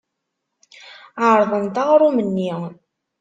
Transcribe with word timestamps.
Ɛerḍent 1.27 1.81
aɣrum-nni. 1.81 2.51